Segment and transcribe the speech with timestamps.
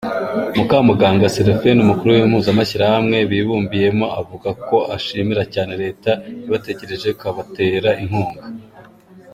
[0.55, 6.11] Mukamuganga Seraphine, umukuru w’impuzamashyirahamwe bibumbiyemo avuga ko ashimira cyane Leta
[6.43, 8.43] yabatekerejeho ikabatera inkunga.